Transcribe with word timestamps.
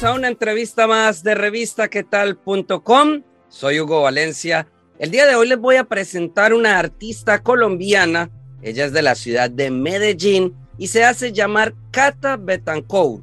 Bienvenidos 0.00 0.16
a 0.16 0.18
una 0.18 0.28
entrevista 0.28 0.86
más 0.86 1.22
de 1.22 1.34
revistaquetal.com. 1.34 3.22
Soy 3.50 3.80
Hugo 3.80 4.00
Valencia. 4.00 4.66
El 4.98 5.10
día 5.10 5.26
de 5.26 5.34
hoy 5.34 5.46
les 5.46 5.58
voy 5.58 5.76
a 5.76 5.84
presentar 5.84 6.54
una 6.54 6.78
artista 6.78 7.42
colombiana. 7.42 8.30
Ella 8.62 8.86
es 8.86 8.94
de 8.94 9.02
la 9.02 9.14
ciudad 9.14 9.50
de 9.50 9.70
Medellín 9.70 10.56
y 10.78 10.86
se 10.86 11.04
hace 11.04 11.32
llamar 11.32 11.74
Cata 11.90 12.38
Betancourt. 12.38 13.22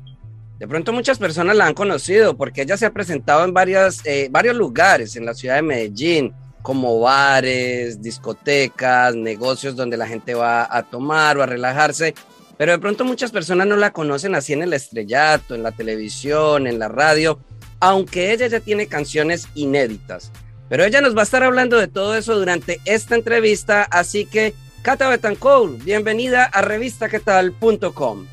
De 0.60 0.68
pronto 0.68 0.94
muchas 0.94 1.18
personas 1.18 1.56
la 1.56 1.66
han 1.66 1.74
conocido 1.74 2.38
porque 2.38 2.62
ella 2.62 2.78
se 2.78 2.86
ha 2.86 2.94
presentado 2.94 3.44
en 3.44 3.56
varias, 3.56 4.06
eh, 4.06 4.28
varios 4.30 4.56
lugares 4.56 5.16
en 5.16 5.26
la 5.26 5.34
ciudad 5.34 5.56
de 5.56 5.64
Medellín, 5.64 6.36
como 6.62 7.00
bares, 7.00 8.04
discotecas, 8.04 9.16
negocios 9.16 9.76
donde 9.76 9.98
la 9.98 10.06
gente 10.06 10.36
va 10.36 10.68
a 10.70 10.84
tomar 10.84 11.40
o 11.40 11.42
a 11.42 11.48
relajarse. 11.48 12.14
Pero 12.58 12.72
de 12.72 12.80
pronto 12.80 13.06
muchas 13.06 13.32
personas 13.32 13.68
no 13.68 13.76
la 13.76 13.92
conocen 13.92 14.34
así 14.36 14.54
en 14.54 14.64
el 14.64 14.74
estrellato, 14.74 15.54
en 15.54 15.64
la 15.64 15.72
televisión, 15.72 16.66
en 16.66 16.80
la 16.80 16.88
radio, 16.88 17.40
aunque 17.80 18.32
ella 18.32 18.48
ya 18.48 18.60
tiene 18.60 18.88
canciones 18.88 19.48
inéditas. 19.54 20.32
Pero 20.68 20.84
ella 20.84 21.02
nos 21.02 21.16
va 21.16 21.22
a 21.22 21.24
estar 21.24 21.44
hablando 21.44 21.78
de 21.78 21.88
todo 21.88 22.16
eso 22.16 22.38
durante 22.38 22.82
esta 22.86 23.16
entrevista, 23.16 23.84
así 23.84 24.26
que 24.26 24.54
Cata 24.82 25.08
Betancourt, 25.08 25.84
bienvenida 25.84 26.46
a 26.46 26.62
revistaquetal.com. 26.62 28.26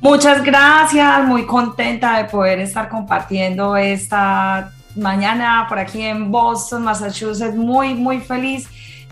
Muchas 0.00 0.42
gracias, 0.42 1.24
muy 1.26 1.46
contenta 1.46 2.16
de 2.16 2.24
poder 2.24 2.60
estar 2.60 2.88
compartiendo 2.88 3.76
esta 3.76 4.72
mañana 4.96 5.66
por 5.68 5.78
aquí 5.78 6.02
en 6.02 6.30
Boston, 6.30 6.84
Massachusetts, 6.84 7.54
muy, 7.54 7.94
muy 7.94 8.20
feliz 8.20 8.66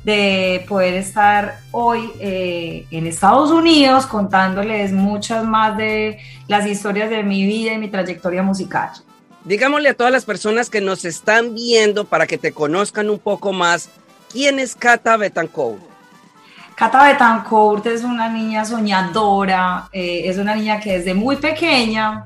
de 0.04 0.64
poder 0.68 0.94
estar 0.94 1.60
hoy 1.70 2.10
eh, 2.20 2.86
en 2.90 3.06
Estados 3.06 3.50
Unidos 3.50 4.06
contándoles 4.06 4.92
muchas 4.92 5.44
más 5.44 5.76
de 5.76 6.18
las 6.46 6.66
historias 6.66 7.10
de 7.10 7.22
mi 7.22 7.44
vida 7.46 7.72
y 7.72 7.78
mi 7.78 7.88
trayectoria 7.88 8.42
musical. 8.42 8.90
Digámosle 9.44 9.90
a 9.90 9.94
todas 9.94 10.12
las 10.12 10.24
personas 10.24 10.70
que 10.70 10.80
nos 10.80 11.04
están 11.04 11.54
viendo 11.54 12.04
para 12.04 12.26
que 12.26 12.38
te 12.38 12.52
conozcan 12.52 13.08
un 13.10 13.18
poco 13.18 13.52
más, 13.52 13.88
¿quién 14.30 14.58
es 14.58 14.74
Cata 14.74 15.16
Betancourt? 15.16 15.82
Cata 16.74 17.04
Betancourt 17.04 17.86
es 17.86 18.04
una 18.04 18.28
niña 18.28 18.64
soñadora, 18.64 19.88
eh, 19.92 20.22
es 20.26 20.38
una 20.38 20.54
niña 20.54 20.78
que 20.78 20.98
desde 20.98 21.12
muy 21.12 21.36
pequeña 21.36 22.22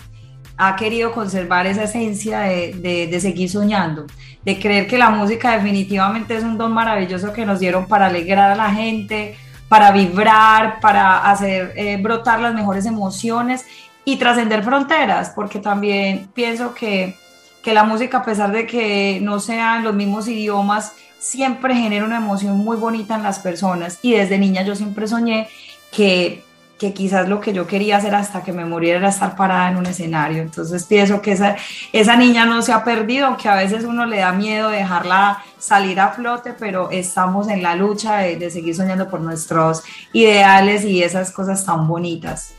ha 0.64 0.76
querido 0.76 1.10
conservar 1.10 1.66
esa 1.66 1.84
esencia 1.84 2.40
de, 2.40 3.08
de, 3.10 3.20
seguir 3.20 3.50
soñando, 3.50 4.06
de 4.44 4.60
creer 4.60 4.86
que 4.86 4.96
la 4.96 5.10
música 5.10 5.56
definitivamente 5.56 6.36
es 6.36 6.44
un 6.44 6.56
don 6.56 6.72
maravilloso 6.72 7.32
que 7.32 7.44
nos 7.44 7.58
dieron 7.58 7.86
para 7.86 8.06
alegrar 8.06 8.52
a 8.52 8.54
la 8.54 8.70
gente, 8.70 9.36
para 9.68 9.90
vibrar, 9.90 10.78
para 10.78 11.28
hacer 11.28 11.72
eh, 11.74 11.96
brotar 12.00 12.38
las 12.40 12.54
mejores 12.54 12.86
emociones 12.86 13.64
y 14.04 14.16
trascender 14.16 14.62
fronteras, 14.62 15.32
porque 15.34 15.58
también 15.58 16.28
pienso 16.32 16.74
que, 16.74 17.16
que 17.64 17.74
la 17.74 17.82
música, 17.82 18.18
a 18.18 18.24
pesar 18.24 18.52
de 18.52 18.64
que 18.64 19.18
no 19.20 19.40
sean 19.40 19.82
los 19.82 19.94
mismos 19.94 20.28
idiomas, 20.28 20.92
siempre 21.18 21.74
genera 21.74 22.04
una 22.04 22.18
emoción 22.18 22.56
muy 22.58 22.76
bonita 22.76 23.16
en 23.16 23.24
las 23.24 23.40
personas. 23.40 23.98
Y 24.00 24.12
desde 24.12 24.38
niña 24.38 24.62
yo 24.62 24.76
siempre 24.76 25.08
soñé 25.08 25.48
que, 25.90 26.44
que 26.82 26.92
quizás 26.92 27.28
lo 27.28 27.40
que 27.40 27.52
yo 27.52 27.64
quería 27.64 27.98
hacer 27.98 28.12
hasta 28.12 28.42
que 28.42 28.52
me 28.52 28.64
muriera 28.64 28.98
era 28.98 29.10
estar 29.10 29.36
parada 29.36 29.70
en 29.70 29.76
un 29.76 29.86
escenario. 29.86 30.42
Entonces 30.42 30.82
pienso 30.82 31.22
que 31.22 31.30
esa, 31.30 31.54
esa 31.92 32.16
niña 32.16 32.44
no 32.44 32.60
se 32.60 32.72
ha 32.72 32.82
perdido, 32.82 33.26
aunque 33.26 33.48
a 33.48 33.54
veces 33.54 33.84
uno 33.84 34.04
le 34.04 34.16
da 34.16 34.32
miedo 34.32 34.68
dejarla 34.68 35.44
salir 35.60 36.00
a 36.00 36.08
flote, 36.08 36.54
pero 36.58 36.90
estamos 36.90 37.46
en 37.48 37.62
la 37.62 37.76
lucha 37.76 38.16
de, 38.16 38.34
de 38.34 38.50
seguir 38.50 38.74
soñando 38.74 39.08
por 39.08 39.20
nuestros 39.20 39.84
ideales 40.12 40.84
y 40.84 41.04
esas 41.04 41.30
cosas 41.30 41.64
tan 41.64 41.86
bonitas. 41.86 42.54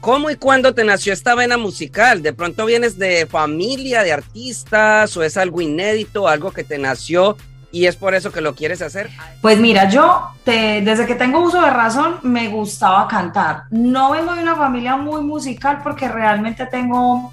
¿Cómo 0.00 0.30
y 0.30 0.36
cuándo 0.36 0.72
te 0.72 0.82
nació 0.82 1.12
esta 1.12 1.34
vena 1.34 1.58
musical? 1.58 2.22
¿De 2.22 2.32
pronto 2.32 2.64
vienes 2.64 2.96
de 2.96 3.26
familia, 3.26 4.04
de 4.04 4.12
artistas 4.14 5.14
o 5.18 5.22
es 5.22 5.36
algo 5.36 5.60
inédito, 5.60 6.28
algo 6.28 6.50
que 6.50 6.64
te 6.64 6.78
nació 6.78 7.36
y 7.72 7.86
es 7.86 7.96
por 7.96 8.14
eso 8.14 8.32
que 8.32 8.40
lo 8.40 8.54
quieres 8.54 8.82
hacer? 8.82 9.10
Pues 9.42 9.58
mira, 9.58 9.88
yo 9.88 10.30
desde 10.44 11.06
que 11.06 11.14
tengo 11.14 11.40
uso 11.40 11.60
de 11.60 11.70
razón 11.70 12.18
me 12.22 12.48
gustaba 12.48 13.06
cantar. 13.08 13.64
No 13.70 14.12
vengo 14.12 14.34
de 14.34 14.42
una 14.42 14.56
familia 14.56 14.96
muy 14.96 15.22
musical 15.22 15.80
porque 15.82 16.08
realmente 16.08 16.66
tengo 16.66 17.32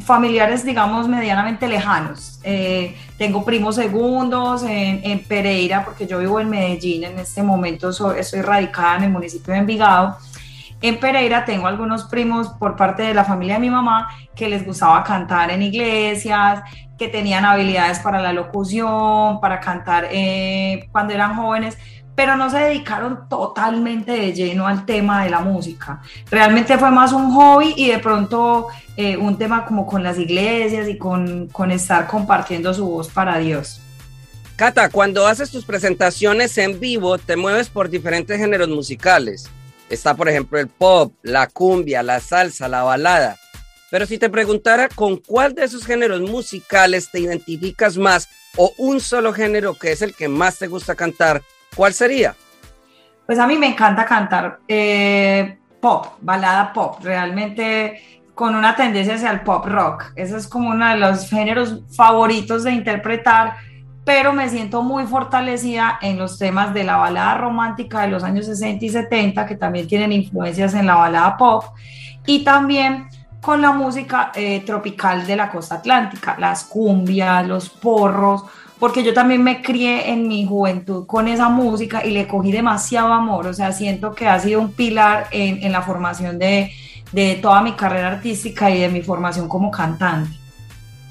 familiares, 0.00 0.64
digamos, 0.64 1.08
medianamente 1.08 1.68
lejanos. 1.68 2.40
Eh, 2.44 2.96
tengo 3.18 3.44
primos 3.44 3.76
segundos 3.76 4.62
en, 4.62 5.00
en, 5.04 5.22
Pereira 5.24 5.84
porque 5.84 6.06
yo 6.06 6.18
vivo 6.18 6.40
en 6.40 6.48
Medellín, 6.48 7.04
en 7.04 7.18
este 7.18 7.42
momento 7.42 7.92
soy, 7.92 8.18
estoy 8.20 8.40
radicada 8.40 8.96
en 8.96 9.04
el 9.04 9.10
municipio 9.10 9.52
de 9.52 9.60
Envigado. 9.60 10.16
En 10.80 10.98
Pereira 10.98 11.44
tengo 11.44 11.68
algunos 11.68 12.04
primos 12.04 12.48
por 12.48 12.76
parte 12.76 13.02
de 13.02 13.14
la 13.14 13.24
familia 13.24 13.54
de 13.54 13.60
mi 13.60 13.70
mamá 13.70 14.08
que 14.34 14.48
les 14.48 14.66
gustaba 14.66 15.04
cantar 15.04 15.50
en 15.50 15.62
iglesias, 15.62 16.62
que 17.02 17.08
tenían 17.08 17.44
habilidades 17.44 17.98
para 17.98 18.22
la 18.22 18.32
locución, 18.32 19.40
para 19.40 19.58
cantar 19.58 20.06
eh, 20.12 20.88
cuando 20.92 21.12
eran 21.12 21.34
jóvenes, 21.34 21.76
pero 22.14 22.36
no 22.36 22.48
se 22.48 22.58
dedicaron 22.58 23.28
totalmente 23.28 24.12
de 24.12 24.32
lleno 24.32 24.68
al 24.68 24.86
tema 24.86 25.24
de 25.24 25.30
la 25.30 25.40
música. 25.40 26.00
Realmente 26.30 26.78
fue 26.78 26.92
más 26.92 27.12
un 27.12 27.34
hobby 27.34 27.74
y 27.76 27.88
de 27.88 27.98
pronto 27.98 28.68
eh, 28.96 29.16
un 29.16 29.36
tema 29.36 29.64
como 29.64 29.84
con 29.84 30.04
las 30.04 30.16
iglesias 30.16 30.86
y 30.88 30.96
con, 30.96 31.48
con 31.48 31.72
estar 31.72 32.06
compartiendo 32.06 32.72
su 32.72 32.86
voz 32.86 33.08
para 33.08 33.38
Dios. 33.38 33.80
Cata, 34.54 34.88
cuando 34.88 35.26
haces 35.26 35.50
tus 35.50 35.64
presentaciones 35.64 36.56
en 36.56 36.78
vivo, 36.78 37.18
te 37.18 37.34
mueves 37.34 37.68
por 37.68 37.90
diferentes 37.90 38.38
géneros 38.38 38.68
musicales. 38.68 39.50
Está, 39.90 40.14
por 40.14 40.28
ejemplo, 40.28 40.56
el 40.60 40.68
pop, 40.68 41.12
la 41.22 41.48
cumbia, 41.48 42.04
la 42.04 42.20
salsa, 42.20 42.68
la 42.68 42.84
balada. 42.84 43.38
Pero 43.92 44.06
si 44.06 44.16
te 44.16 44.30
preguntara 44.30 44.88
con 44.88 45.18
cuál 45.18 45.54
de 45.54 45.64
esos 45.64 45.84
géneros 45.84 46.22
musicales 46.22 47.10
te 47.10 47.20
identificas 47.20 47.98
más 47.98 48.26
o 48.56 48.72
un 48.78 49.00
solo 49.00 49.34
género 49.34 49.74
que 49.74 49.92
es 49.92 50.00
el 50.00 50.14
que 50.14 50.28
más 50.28 50.58
te 50.58 50.66
gusta 50.66 50.94
cantar, 50.94 51.42
¿cuál 51.76 51.92
sería? 51.92 52.34
Pues 53.26 53.38
a 53.38 53.46
mí 53.46 53.58
me 53.58 53.66
encanta 53.66 54.06
cantar 54.06 54.60
eh, 54.66 55.58
pop, 55.78 56.06
balada 56.22 56.72
pop, 56.72 57.00
realmente 57.02 58.22
con 58.34 58.54
una 58.54 58.74
tendencia 58.74 59.16
hacia 59.16 59.30
el 59.30 59.42
pop 59.42 59.66
rock. 59.66 60.04
Ese 60.16 60.38
es 60.38 60.48
como 60.48 60.70
uno 60.70 60.88
de 60.88 60.96
los 60.96 61.28
géneros 61.28 61.82
favoritos 61.94 62.64
de 62.64 62.72
interpretar, 62.72 63.56
pero 64.06 64.32
me 64.32 64.48
siento 64.48 64.82
muy 64.82 65.04
fortalecida 65.04 65.98
en 66.00 66.16
los 66.18 66.38
temas 66.38 66.72
de 66.72 66.84
la 66.84 66.96
balada 66.96 67.36
romántica 67.36 68.00
de 68.00 68.08
los 68.08 68.24
años 68.24 68.46
60 68.46 68.86
y 68.86 68.88
70, 68.88 69.44
que 69.44 69.56
también 69.56 69.86
tienen 69.86 70.12
influencias 70.12 70.72
en 70.72 70.86
la 70.86 70.94
balada 70.94 71.36
pop, 71.36 71.64
y 72.24 72.42
también 72.42 73.08
con 73.42 73.60
la 73.60 73.72
música 73.72 74.30
eh, 74.36 74.62
tropical 74.64 75.26
de 75.26 75.34
la 75.34 75.50
costa 75.50 75.74
atlántica, 75.74 76.36
las 76.38 76.62
cumbias, 76.62 77.44
los 77.44 77.68
porros, 77.68 78.44
porque 78.78 79.02
yo 79.02 79.12
también 79.12 79.42
me 79.42 79.60
crié 79.60 80.10
en 80.10 80.28
mi 80.28 80.46
juventud 80.46 81.06
con 81.06 81.26
esa 81.26 81.48
música 81.48 82.06
y 82.06 82.12
le 82.12 82.28
cogí 82.28 82.52
demasiado 82.52 83.12
amor, 83.12 83.48
o 83.48 83.52
sea, 83.52 83.72
siento 83.72 84.14
que 84.14 84.28
ha 84.28 84.38
sido 84.38 84.60
un 84.60 84.72
pilar 84.72 85.26
en, 85.32 85.72
la 85.72 85.82
formación 85.82 86.38
de, 86.38 86.72
de 87.10 87.34
toda 87.42 87.62
mi 87.62 87.72
carrera 87.72 88.12
artística 88.12 88.70
y 88.70 88.80
de 88.80 88.88
mi 88.88 89.02
formación 89.02 89.48
como 89.48 89.72
cantante. 89.72 90.30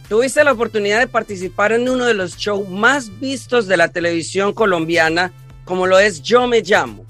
Tuviste 0.07 0.41
la 0.45 0.53
oportunidad 0.53 0.99
de 0.99 1.07
participar 1.07 1.73
en 1.73 1.89
uno 1.89 2.05
de 2.05 2.13
los 2.13 2.37
shows 2.37 2.69
más 2.69 3.19
vistos 3.19 3.67
de 3.67 3.75
la 3.75 3.89
televisión 3.89 4.53
colombiana, 4.53 5.33
como 5.65 5.85
lo 5.85 5.99
es 5.99 6.21
Yo 6.21 6.47
Me 6.47 6.61
Llamo. 6.61 7.05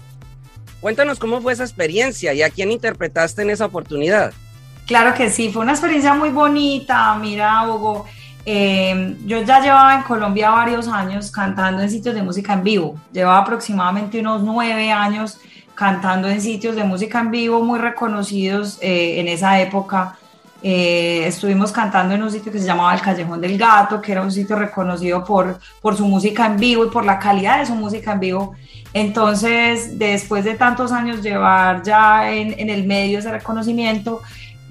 Cuéntanos 0.79 1.19
cómo 1.19 1.41
fue 1.41 1.53
esa 1.53 1.63
experiencia 1.63 2.33
y 2.33 2.41
a 2.41 2.49
quién 2.49 2.71
interpretaste 2.71 3.43
en 3.43 3.51
esa 3.51 3.65
oportunidad. 3.65 4.33
Claro 4.85 5.13
que 5.13 5.29
sí, 5.29 5.49
fue 5.51 5.61
una 5.61 5.71
experiencia 5.71 6.13
muy 6.13 6.29
bonita. 6.29 7.15
Mira, 7.15 7.67
Hugo, 7.67 8.05
eh, 8.45 9.15
yo 9.25 9.41
ya 9.43 9.61
llevaba 9.61 9.95
en 9.95 10.03
Colombia 10.03 10.49
varios 10.49 10.87
años 10.87 11.31
cantando 11.31 11.81
en 11.81 11.89
sitios 11.89 12.15
de 12.15 12.23
música 12.23 12.53
en 12.53 12.63
vivo. 12.63 12.95
Llevaba 13.13 13.39
aproximadamente 13.39 14.19
unos 14.19 14.41
nueve 14.41 14.91
años 14.91 15.39
cantando 15.75 16.27
en 16.29 16.41
sitios 16.41 16.75
de 16.75 16.83
música 16.83 17.19
en 17.19 17.31
vivo 17.31 17.63
muy 17.63 17.79
reconocidos 17.79 18.77
eh, 18.81 19.19
en 19.19 19.27
esa 19.27 19.59
época. 19.59 20.17
Eh, 20.63 21.23
estuvimos 21.25 21.71
cantando 21.71 22.13
en 22.13 22.21
un 22.21 22.29
sitio 22.29 22.51
que 22.51 22.59
se 22.59 22.65
llamaba 22.65 22.93
El 22.93 23.01
Callejón 23.01 23.41
del 23.41 23.57
Gato, 23.57 23.99
que 23.99 24.11
era 24.11 24.21
un 24.21 24.31
sitio 24.31 24.55
reconocido 24.55 25.23
por, 25.23 25.59
por 25.81 25.97
su 25.97 26.05
música 26.05 26.45
en 26.45 26.57
vivo 26.57 26.85
y 26.85 26.89
por 26.89 27.03
la 27.03 27.17
calidad 27.17 27.59
de 27.59 27.65
su 27.65 27.73
música 27.73 28.11
en 28.11 28.19
vivo. 28.19 28.55
Entonces, 28.93 29.97
después 29.97 30.43
de 30.43 30.55
tantos 30.55 30.91
años 30.91 31.23
llevar 31.23 31.81
ya 31.81 32.29
en, 32.31 32.59
en 32.59 32.69
el 32.69 32.85
medio 32.85 33.17
ese 33.19 33.31
reconocimiento, 33.31 34.21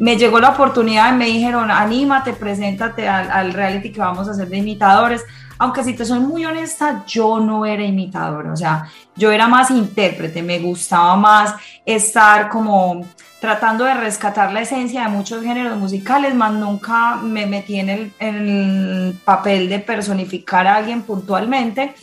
me 0.00 0.16
llegó 0.16 0.40
la 0.40 0.48
oportunidad 0.48 1.12
y 1.12 1.16
me 1.16 1.26
dijeron, 1.26 1.70
anímate, 1.70 2.32
preséntate 2.32 3.06
al, 3.06 3.30
al, 3.30 3.52
reality 3.52 3.92
que 3.92 4.00
vamos 4.00 4.26
a 4.26 4.30
hacer 4.30 4.48
de 4.48 4.56
imitadores. 4.56 5.22
Aunque 5.58 5.84
si 5.84 5.92
te 5.92 6.06
soy 6.06 6.20
muy 6.20 6.46
honesta, 6.46 7.04
yo 7.06 7.38
no 7.38 7.66
era 7.66 7.84
imitadora, 7.84 8.50
o 8.50 8.56
sea, 8.56 8.88
yo 9.14 9.30
era 9.30 9.46
más 9.46 9.70
intérprete, 9.70 10.42
me 10.42 10.58
gustaba 10.58 11.16
más 11.16 11.54
estar 11.84 12.48
como 12.48 13.04
tratando 13.42 13.84
de 13.84 13.92
rescatar 13.92 14.54
la 14.54 14.62
esencia 14.62 15.02
de 15.02 15.08
muchos 15.08 15.42
géneros 15.42 15.76
musicales, 15.76 16.34
más 16.34 16.54
nunca 16.54 17.16
me 17.16 17.44
metí 17.44 17.78
en 17.78 17.90
el, 17.90 18.12
en 18.18 18.36
el 18.36 19.20
papel 19.22 19.68
de 19.68 19.80
personificar 19.80 20.66
a 20.66 20.76
alguien 20.76 21.02
puntualmente. 21.02 21.94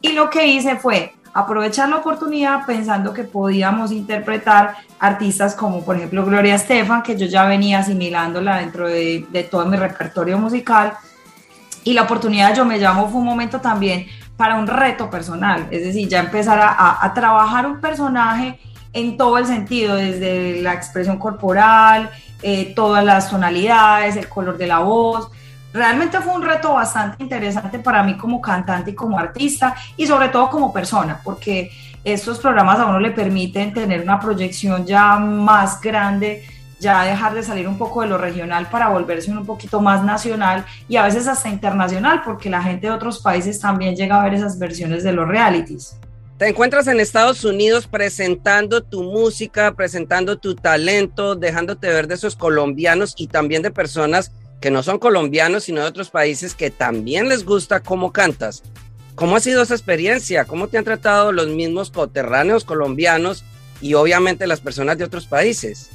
Y 0.00 0.12
lo 0.12 0.30
que 0.30 0.46
hice 0.46 0.76
fue 0.76 1.14
aprovechar 1.34 1.88
la 1.88 1.96
oportunidad 1.96 2.64
pensando 2.64 3.12
que 3.12 3.24
podíamos 3.24 3.92
interpretar 3.92 4.76
artistas 4.98 5.54
como 5.54 5.84
por 5.84 5.96
ejemplo 5.96 6.24
Gloria 6.24 6.54
Estefan, 6.54 7.02
que 7.02 7.18
yo 7.18 7.26
ya 7.26 7.44
venía 7.44 7.80
asimilándola 7.80 8.58
dentro 8.58 8.88
de, 8.88 9.48
todo 9.50 9.66
mi 9.66 9.76
repertorio 9.76 10.38
musical. 10.38 10.94
Y 11.82 11.92
la 11.92 12.02
oportunidad 12.02 12.54
Yo 12.54 12.64
Me 12.64 12.78
Llamo 12.78 13.08
fue 13.08 13.20
un 13.20 13.26
momento 13.26 13.60
también 13.60 14.06
para 14.36 14.56
un 14.56 14.66
reto 14.66 15.10
personal, 15.10 15.66
es 15.70 15.84
decir, 15.84 16.08
ya 16.08 16.20
empezar 16.20 16.58
a, 16.58 17.04
a 17.04 17.14
trabajar 17.14 17.66
un 17.66 17.80
personaje 17.80 18.58
en 18.94 19.16
todo 19.16 19.38
el 19.38 19.46
sentido, 19.46 19.96
desde 19.96 20.62
la 20.62 20.72
expresión 20.72 21.18
corporal, 21.18 22.10
eh, 22.42 22.72
todas 22.76 23.04
las 23.04 23.30
tonalidades, 23.30 24.16
el 24.16 24.28
color 24.28 24.56
de 24.56 24.66
la 24.66 24.78
voz, 24.78 25.30
realmente 25.74 26.20
fue 26.20 26.32
un 26.32 26.42
reto 26.42 26.72
bastante 26.72 27.22
interesante 27.22 27.80
para 27.80 28.02
mí 28.04 28.16
como 28.16 28.40
cantante 28.40 28.92
y 28.92 28.94
como 28.94 29.18
artista 29.18 29.74
y 29.96 30.06
sobre 30.06 30.28
todo 30.28 30.48
como 30.48 30.72
persona, 30.72 31.20
porque 31.22 31.70
estos 32.04 32.38
programas 32.38 32.78
a 32.78 32.86
uno 32.86 33.00
le 33.00 33.10
permiten 33.10 33.74
tener 33.74 34.00
una 34.00 34.20
proyección 34.20 34.86
ya 34.86 35.16
más 35.16 35.80
grande, 35.80 36.44
ya 36.78 37.02
dejar 37.02 37.34
de 37.34 37.42
salir 37.42 37.66
un 37.66 37.76
poco 37.76 38.02
de 38.02 38.08
lo 38.08 38.18
regional 38.18 38.68
para 38.70 38.88
volverse 38.88 39.32
un 39.32 39.44
poquito 39.44 39.80
más 39.80 40.04
nacional 40.04 40.64
y 40.88 40.96
a 40.96 41.02
veces 41.02 41.26
hasta 41.26 41.48
internacional, 41.48 42.22
porque 42.24 42.48
la 42.48 42.62
gente 42.62 42.86
de 42.86 42.92
otros 42.92 43.20
países 43.20 43.58
también 43.58 43.96
llega 43.96 44.20
a 44.20 44.24
ver 44.24 44.34
esas 44.34 44.58
versiones 44.58 45.02
de 45.02 45.12
los 45.12 45.26
realities. 45.26 45.98
Te 46.38 46.48
encuentras 46.48 46.86
en 46.86 47.00
Estados 47.00 47.44
Unidos 47.44 47.86
presentando 47.86 48.82
tu 48.82 49.02
música, 49.02 49.72
presentando 49.74 50.36
tu 50.36 50.54
talento, 50.54 51.34
dejándote 51.34 51.88
ver 51.88 52.06
de 52.06 52.14
esos 52.14 52.36
colombianos 52.36 53.14
y 53.16 53.28
también 53.28 53.62
de 53.62 53.70
personas 53.70 54.32
que 54.64 54.70
no 54.70 54.82
son 54.82 54.98
colombianos, 54.98 55.64
sino 55.64 55.82
de 55.82 55.88
otros 55.88 56.08
países 56.08 56.54
que 56.54 56.70
también 56.70 57.28
les 57.28 57.44
gusta 57.44 57.80
cómo 57.80 58.12
cantas. 58.12 58.62
¿Cómo 59.14 59.36
ha 59.36 59.40
sido 59.40 59.62
esa 59.62 59.74
experiencia? 59.74 60.46
¿Cómo 60.46 60.68
te 60.68 60.78
han 60.78 60.84
tratado 60.84 61.32
los 61.32 61.48
mismos 61.48 61.90
coterráneos 61.90 62.64
colombianos 62.64 63.44
y 63.82 63.92
obviamente 63.92 64.46
las 64.46 64.60
personas 64.60 64.96
de 64.96 65.04
otros 65.04 65.26
países? 65.26 65.90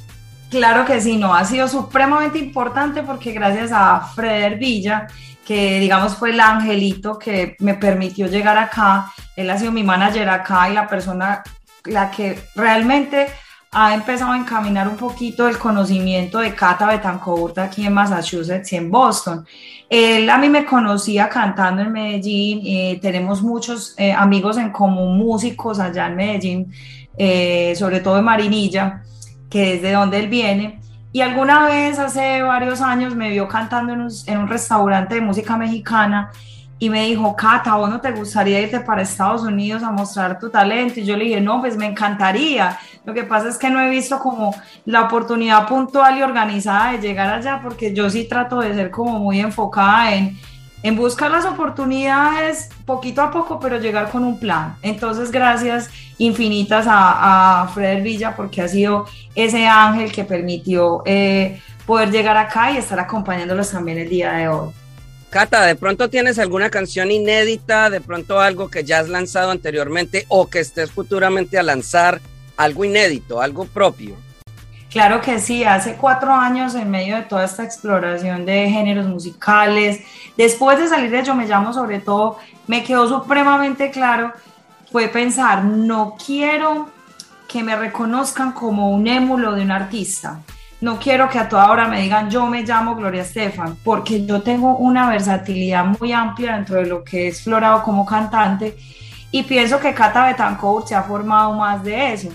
Claro 0.50 0.84
que 0.84 1.00
sí, 1.00 1.16
no, 1.16 1.34
ha 1.34 1.44
sido 1.44 1.66
supremamente 1.66 2.38
importante 2.38 3.02
porque 3.02 3.32
gracias 3.32 3.72
a 3.74 4.02
Freder 4.14 4.56
Villa, 4.56 5.08
que 5.44 5.80
digamos 5.80 6.14
fue 6.14 6.30
el 6.30 6.38
angelito 6.38 7.18
que 7.18 7.56
me 7.58 7.74
permitió 7.74 8.28
llegar 8.28 8.56
acá, 8.56 9.12
él 9.34 9.50
ha 9.50 9.58
sido 9.58 9.72
mi 9.72 9.82
manager 9.82 10.28
acá 10.28 10.70
y 10.70 10.74
la 10.74 10.86
persona 10.86 11.42
la 11.86 12.12
que 12.12 12.38
realmente 12.54 13.26
ha 13.72 13.94
empezado 13.94 14.32
a 14.32 14.36
encaminar 14.36 14.88
un 14.88 14.96
poquito 14.96 15.46
el 15.46 15.56
conocimiento 15.56 16.38
de 16.40 16.54
Cata 16.54 16.88
Betancourt 16.88 17.56
aquí 17.58 17.86
en 17.86 17.94
Massachusetts 17.94 18.72
y 18.72 18.76
en 18.76 18.90
Boston. 18.90 19.46
Él 19.88 20.28
a 20.28 20.38
mí 20.38 20.48
me 20.48 20.64
conocía 20.64 21.28
cantando 21.28 21.82
en 21.82 21.92
Medellín, 21.92 22.62
eh, 22.64 22.98
tenemos 23.00 23.42
muchos 23.42 23.94
eh, 23.96 24.12
amigos 24.12 24.56
en 24.56 24.70
común, 24.70 25.16
músicos 25.16 25.78
allá 25.78 26.08
en 26.08 26.16
Medellín, 26.16 26.72
eh, 27.16 27.74
sobre 27.76 28.00
todo 28.00 28.18
en 28.18 28.24
Marinilla, 28.24 29.02
que 29.48 29.74
es 29.74 29.82
de 29.82 29.92
donde 29.92 30.18
él 30.18 30.28
viene. 30.28 30.80
Y 31.12 31.20
alguna 31.20 31.66
vez, 31.66 31.98
hace 32.00 32.42
varios 32.42 32.80
años, 32.80 33.14
me 33.14 33.30
vio 33.30 33.46
cantando 33.46 33.92
en 33.92 34.00
un, 34.00 34.10
en 34.26 34.38
un 34.38 34.48
restaurante 34.48 35.16
de 35.16 35.20
música 35.20 35.56
mexicana 35.56 36.32
y 36.82 36.88
me 36.88 37.04
dijo, 37.04 37.36
Cata, 37.36 37.76
¿vos 37.76 37.90
no 37.90 38.00
te 38.00 38.10
gustaría 38.10 38.58
irte 38.58 38.80
para 38.80 39.02
Estados 39.02 39.42
Unidos 39.42 39.82
a 39.82 39.90
mostrar 39.90 40.38
tu 40.38 40.48
talento? 40.48 40.98
Y 40.98 41.04
yo 41.04 41.14
le 41.14 41.26
dije, 41.26 41.38
no, 41.38 41.60
pues 41.60 41.76
me 41.76 41.84
encantaría. 41.84 42.78
Lo 43.04 43.12
que 43.12 43.22
pasa 43.22 43.50
es 43.50 43.58
que 43.58 43.68
no 43.68 43.82
he 43.82 43.90
visto 43.90 44.18
como 44.18 44.54
la 44.86 45.02
oportunidad 45.02 45.68
puntual 45.68 46.16
y 46.16 46.22
organizada 46.22 46.92
de 46.92 46.98
llegar 46.98 47.28
allá, 47.34 47.60
porque 47.62 47.94
yo 47.94 48.08
sí 48.08 48.26
trato 48.26 48.60
de 48.60 48.72
ser 48.72 48.90
como 48.90 49.18
muy 49.18 49.40
enfocada 49.40 50.14
en, 50.14 50.38
en 50.82 50.96
buscar 50.96 51.30
las 51.30 51.44
oportunidades 51.44 52.70
poquito 52.86 53.20
a 53.20 53.30
poco, 53.30 53.60
pero 53.60 53.76
llegar 53.76 54.10
con 54.10 54.24
un 54.24 54.40
plan. 54.40 54.76
Entonces, 54.80 55.30
gracias 55.30 55.90
infinitas 56.16 56.86
a, 56.88 57.60
a 57.60 57.74
Villa, 58.02 58.34
porque 58.34 58.62
ha 58.62 58.68
sido 58.68 59.04
ese 59.34 59.66
ángel 59.66 60.10
que 60.12 60.24
permitió 60.24 61.02
eh, 61.04 61.60
poder 61.84 62.10
llegar 62.10 62.38
acá 62.38 62.72
y 62.72 62.78
estar 62.78 62.98
acompañándolos 62.98 63.70
también 63.70 63.98
el 63.98 64.08
día 64.08 64.32
de 64.32 64.48
hoy. 64.48 64.79
Cata, 65.30 65.64
¿de 65.64 65.76
pronto 65.76 66.10
tienes 66.10 66.40
alguna 66.40 66.70
canción 66.70 67.12
inédita, 67.12 67.88
de 67.88 68.00
pronto 68.00 68.40
algo 68.40 68.68
que 68.68 68.82
ya 68.82 68.98
has 68.98 69.08
lanzado 69.08 69.52
anteriormente 69.52 70.26
o 70.26 70.50
que 70.50 70.58
estés 70.58 70.90
futuramente 70.90 71.56
a 71.56 71.62
lanzar, 71.62 72.20
algo 72.56 72.84
inédito, 72.84 73.40
algo 73.40 73.64
propio? 73.64 74.16
Claro 74.90 75.20
que 75.20 75.38
sí, 75.38 75.62
hace 75.62 75.94
cuatro 75.94 76.32
años 76.32 76.74
en 76.74 76.90
medio 76.90 77.14
de 77.14 77.22
toda 77.22 77.44
esta 77.44 77.62
exploración 77.62 78.44
de 78.44 78.68
géneros 78.70 79.06
musicales, 79.06 80.00
después 80.36 80.80
de 80.80 80.88
salir 80.88 81.12
de 81.12 81.22
Yo 81.22 81.36
Me 81.36 81.46
Llamo 81.46 81.72
sobre 81.72 82.00
todo, 82.00 82.38
me 82.66 82.82
quedó 82.82 83.08
supremamente 83.08 83.92
claro, 83.92 84.32
fue 84.90 85.06
pensar, 85.06 85.64
no 85.64 86.16
quiero 86.26 86.90
que 87.46 87.62
me 87.62 87.76
reconozcan 87.76 88.50
como 88.50 88.90
un 88.90 89.06
émulo 89.06 89.52
de 89.52 89.62
un 89.62 89.70
artista, 89.70 90.40
no 90.80 90.98
quiero 90.98 91.28
que 91.28 91.38
a 91.38 91.48
toda 91.48 91.70
hora 91.70 91.88
me 91.88 92.00
digan 92.00 92.30
yo 92.30 92.46
me 92.46 92.62
llamo 92.62 92.94
Gloria 92.94 93.22
Estefan, 93.22 93.76
porque 93.84 94.24
yo 94.24 94.42
tengo 94.42 94.76
una 94.76 95.08
versatilidad 95.08 95.84
muy 95.84 96.12
amplia 96.12 96.54
dentro 96.54 96.76
de 96.76 96.86
lo 96.86 97.04
que 97.04 97.28
es 97.28 97.42
Florado 97.42 97.82
como 97.82 98.06
cantante 98.06 98.76
y 99.30 99.42
pienso 99.42 99.78
que 99.78 99.94
Cata 99.94 100.26
Betancourt 100.26 100.88
se 100.88 100.94
ha 100.94 101.02
formado 101.02 101.52
más 101.52 101.84
de 101.84 102.14
eso. 102.14 102.30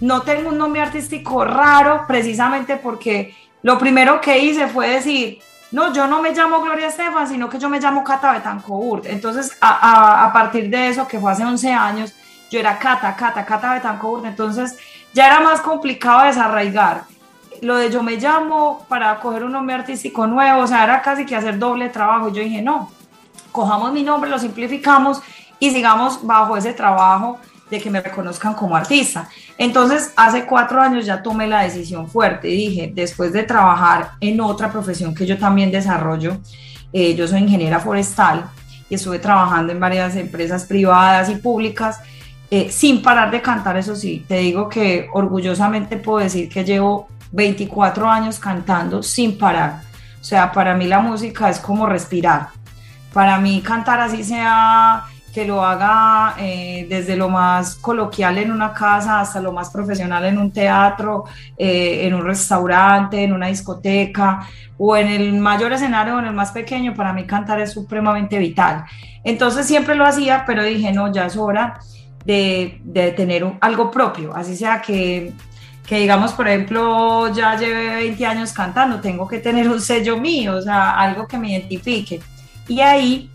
No 0.00 0.22
tengo 0.22 0.50
un 0.50 0.58
nombre 0.58 0.80
artístico 0.80 1.44
raro 1.44 2.04
precisamente 2.06 2.76
porque 2.76 3.34
lo 3.62 3.78
primero 3.78 4.20
que 4.20 4.38
hice 4.38 4.68
fue 4.68 4.88
decir, 4.90 5.40
no, 5.72 5.92
yo 5.92 6.06
no 6.06 6.22
me 6.22 6.32
llamo 6.32 6.62
Gloria 6.62 6.86
Estefan, 6.86 7.28
sino 7.28 7.48
que 7.48 7.58
yo 7.58 7.68
me 7.68 7.80
llamo 7.80 8.04
Cata 8.04 8.32
Betancourt. 8.32 9.06
Entonces, 9.06 9.58
a, 9.60 10.24
a, 10.24 10.32
partir 10.32 10.70
de 10.70 10.88
eso, 10.88 11.06
que 11.06 11.18
fue 11.18 11.32
hace 11.32 11.44
11 11.44 11.72
años, 11.72 12.14
yo 12.50 12.60
era 12.60 12.78
Cata, 12.78 13.14
Cata, 13.14 13.44
Cata 13.44 13.74
Betancourt. 13.74 14.24
Entonces, 14.24 14.78
ya 15.12 15.26
era 15.26 15.40
más 15.40 15.60
complicado 15.60 16.24
desarraigar 16.24 17.02
lo 17.62 17.76
de 17.76 17.90
yo 17.90 18.02
me 18.02 18.16
llamo 18.16 18.84
para 18.88 19.18
coger 19.20 19.44
un 19.44 19.52
nombre 19.52 19.74
artístico 19.74 20.26
nuevo, 20.26 20.62
o 20.62 20.66
sea, 20.66 20.84
era 20.84 21.02
casi 21.02 21.26
que 21.26 21.36
hacer 21.36 21.58
doble 21.58 21.88
trabajo. 21.88 22.28
Yo 22.32 22.42
dije, 22.42 22.62
no, 22.62 22.90
cojamos 23.52 23.92
mi 23.92 24.02
nombre, 24.02 24.30
lo 24.30 24.38
simplificamos 24.38 25.20
y 25.58 25.70
sigamos 25.70 26.24
bajo 26.26 26.56
ese 26.56 26.72
trabajo 26.72 27.38
de 27.70 27.80
que 27.80 27.90
me 27.90 28.00
reconozcan 28.00 28.54
como 28.54 28.76
artista. 28.76 29.28
Entonces, 29.58 30.12
hace 30.16 30.46
cuatro 30.46 30.80
años 30.80 31.04
ya 31.04 31.22
tomé 31.22 31.46
la 31.46 31.62
decisión 31.62 32.08
fuerte 32.08 32.48
y 32.48 32.68
dije, 32.68 32.92
después 32.94 33.32
de 33.32 33.42
trabajar 33.42 34.12
en 34.20 34.40
otra 34.40 34.70
profesión 34.70 35.14
que 35.14 35.26
yo 35.26 35.38
también 35.38 35.70
desarrollo, 35.70 36.38
eh, 36.92 37.14
yo 37.14 37.28
soy 37.28 37.40
ingeniera 37.40 37.80
forestal 37.80 38.48
y 38.88 38.94
estuve 38.94 39.18
trabajando 39.18 39.72
en 39.72 39.80
varias 39.80 40.16
empresas 40.16 40.64
privadas 40.64 41.28
y 41.28 41.36
públicas, 41.36 42.00
eh, 42.50 42.70
sin 42.70 43.02
parar 43.02 43.30
de 43.30 43.42
cantar, 43.42 43.76
eso 43.76 43.94
sí, 43.94 44.24
te 44.26 44.38
digo 44.38 44.70
que 44.70 45.08
orgullosamente 45.12 45.98
puedo 45.98 46.20
decir 46.20 46.48
que 46.48 46.64
llevo 46.64 47.08
24 47.32 48.08
años 48.08 48.38
cantando 48.38 49.02
sin 49.02 49.38
parar. 49.38 49.82
O 50.20 50.24
sea, 50.24 50.52
para 50.52 50.74
mí 50.74 50.86
la 50.86 51.00
música 51.00 51.48
es 51.48 51.58
como 51.58 51.86
respirar. 51.86 52.48
Para 53.12 53.38
mí 53.38 53.60
cantar 53.62 54.00
así 54.00 54.24
sea 54.24 55.04
que 55.32 55.46
lo 55.46 55.64
haga 55.64 56.34
eh, 56.38 56.86
desde 56.88 57.16
lo 57.16 57.28
más 57.28 57.76
coloquial 57.76 58.38
en 58.38 58.50
una 58.50 58.72
casa 58.72 59.20
hasta 59.20 59.40
lo 59.40 59.52
más 59.52 59.70
profesional 59.70 60.24
en 60.24 60.38
un 60.38 60.50
teatro, 60.50 61.24
eh, 61.56 62.06
en 62.06 62.14
un 62.14 62.24
restaurante, 62.24 63.22
en 63.22 63.32
una 63.32 63.48
discoteca 63.48 64.40
o 64.78 64.96
en 64.96 65.08
el 65.08 65.34
mayor 65.34 65.72
escenario 65.72 66.16
o 66.16 66.18
en 66.18 66.26
el 66.26 66.34
más 66.34 66.52
pequeño, 66.52 66.94
para 66.94 67.12
mí 67.12 67.24
cantar 67.24 67.60
es 67.60 67.72
supremamente 67.72 68.38
vital. 68.38 68.84
Entonces 69.24 69.66
siempre 69.66 69.94
lo 69.94 70.06
hacía, 70.06 70.44
pero 70.46 70.62
dije, 70.62 70.92
no, 70.92 71.12
ya 71.12 71.26
es 71.26 71.36
hora 71.36 71.78
de, 72.24 72.80
de 72.84 73.12
tener 73.12 73.44
algo 73.60 73.90
propio, 73.90 74.34
así 74.34 74.56
sea 74.56 74.80
que 74.80 75.32
que 75.88 76.00
digamos, 76.00 76.32
por 76.32 76.46
ejemplo, 76.46 77.32
ya 77.32 77.56
lleve 77.56 77.96
20 77.96 78.26
años 78.26 78.52
cantando, 78.52 79.00
tengo 79.00 79.26
que 79.26 79.38
tener 79.38 79.66
un 79.70 79.80
sello 79.80 80.18
mío, 80.18 80.56
o 80.56 80.60
sea, 80.60 80.98
algo 81.00 81.26
que 81.26 81.38
me 81.38 81.50
identifique. 81.50 82.20
Y 82.68 82.82
ahí 82.82 83.30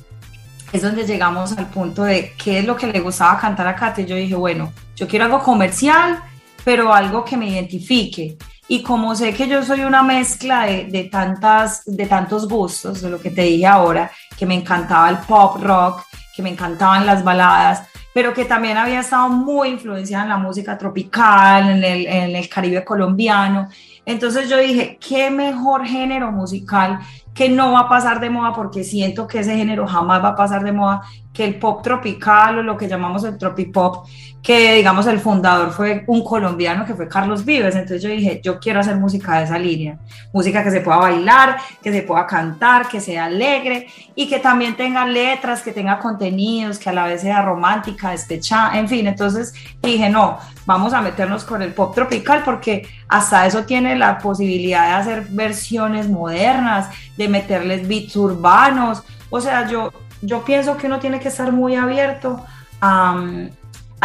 es 0.72 0.83
donde 0.83 1.03
llegamos 1.03 1.57
al 1.57 1.65
punto 1.65 2.03
de 2.03 2.33
qué 2.38 2.60
es 2.60 2.65
lo 2.65 2.77
que 2.77 2.86
le 2.86 3.00
gustaba 3.00 3.39
cantar 3.39 3.67
a 3.67 3.75
Kate. 3.75 4.05
Yo 4.05 4.15
dije, 4.15 4.36
bueno, 4.36 4.72
yo 4.95 5.07
quiero 5.07 5.25
algo 5.25 5.41
comercial, 5.41 6.22
pero 6.63 6.93
algo 6.93 7.25
que 7.25 7.38
me 7.38 7.50
identifique. 7.50 8.38
Y 8.67 8.83
como 8.83 9.15
sé 9.15 9.33
que 9.33 9.48
yo 9.48 9.63
soy 9.63 9.81
una 9.81 10.03
mezcla 10.03 10.67
de, 10.67 10.86
de, 10.86 11.05
tantas, 11.05 11.81
de 11.86 12.05
tantos 12.05 12.48
gustos, 12.48 13.01
de 13.01 13.10
lo 13.10 13.19
que 13.19 13.31
te 13.31 13.41
dije 13.41 13.65
ahora, 13.65 14.12
que 14.38 14.45
me 14.45 14.53
encantaba 14.53 15.10
el 15.10 15.17
pop 15.17 15.57
rock, 15.60 16.03
que 16.36 16.42
me 16.42 16.50
encantaban 16.50 17.06
las 17.06 17.24
baladas, 17.24 17.88
pero 18.13 18.34
que 18.34 18.46
también 18.46 18.78
había 18.78 19.02
estado 19.02 19.30
muy 19.30 19.70
influenciada 19.70 20.24
en 20.24 20.30
la 20.30 20.38
música 20.38 20.78
tropical, 20.78 21.70
en 21.70 21.84
el, 21.84 22.08
en 22.08 22.36
el 22.36 22.50
Caribe 22.50 22.84
colombiano. 22.84 23.70
Entonces 24.06 24.50
yo 24.50 24.58
dije, 24.58 24.98
¿qué 25.00 25.30
mejor 25.30 25.86
género 25.86 26.32
musical 26.32 27.00
que 27.34 27.50
no 27.50 27.72
va 27.72 27.82
a 27.82 27.90
pasar 27.90 28.20
de 28.20 28.30
moda 28.30 28.54
porque 28.54 28.84
siento 28.84 29.28
que 29.28 29.40
ese 29.40 29.56
género 29.56 29.88
jamás 29.88 30.24
va 30.24 30.30
a 30.30 30.36
pasar 30.36 30.63
de 30.63 30.72
moda 30.72 31.02
que 31.34 31.44
el 31.44 31.56
pop 31.56 31.82
tropical 31.82 32.60
o 32.60 32.63
lo 32.63 32.78
que 32.78 32.88
llamamos 32.88 33.24
el 33.24 33.38
tropipop, 33.38 34.06
que 34.44 34.75
digamos 34.75 35.08
el 35.08 35.20
fundador 35.20 35.72
fue 35.72 36.04
un 36.06 36.24
colombiano 36.24 36.86
que 36.86 36.94
fue 36.94 37.08
Carlos 37.08 37.44
Vives, 37.44 37.74
entonces 37.74 38.04
yo 38.04 38.10
dije, 38.10 38.40
yo 38.44 38.60
quiero 38.60 38.82
hacer 38.82 38.98
música 38.98 39.40
de 39.40 39.46
esa 39.46 39.58
línea, 39.58 39.98
música 40.32 40.63
que 40.63 40.70
se 40.70 40.82
pueda 40.82 40.98
bailar, 40.98 41.58
que 41.82 41.92
se 41.92 42.04
pueda 42.04 42.28
cantar, 42.28 42.88
que 42.88 43.00
sea 43.00 43.25
alegre 43.25 43.88
y 44.13 44.28
que 44.28 44.40
también 44.40 44.75
tenga 44.75 45.06
letras, 45.06 45.63
que 45.63 45.72
tenga 45.72 45.98
contenidos, 45.98 46.78
que 46.78 46.90
a 46.90 46.94
la 46.94 47.08
vez 47.08 47.22
sea 47.22 47.42
romántica, 47.42 48.12
despechada, 48.12 48.78
en 48.78 48.88
fin, 48.88 49.08
entonces 49.08 49.54
dije, 49.82 50.10
no, 50.10 50.38
vamos 50.66 50.94
a 50.94 51.02
meternos 51.02 51.46
con 51.46 51.62
el 51.63 51.74
pop 51.74 51.96
tropical 51.96 52.44
porque 52.46 52.88
hasta 53.08 53.46
eso 53.48 53.63
tiene 53.63 53.96
la 53.96 54.18
posibilidad 54.18 54.88
de 54.88 54.94
hacer 54.94 55.28
versiones 55.30 56.10
modernas, 56.10 56.90
de 57.18 57.23
meterles 57.27 57.88
beats 57.88 58.15
urbanos, 58.15 59.03
o 59.30 59.42
sea, 59.42 59.68
yo 59.68 59.92
yo 60.24 60.44
pienso 60.44 60.77
que 60.77 60.88
uno 60.88 61.00
tiene 61.00 61.20
que 61.20 61.27
estar 61.27 61.51
muy 61.51 61.75
abierto 61.75 62.44
a, 62.82 63.24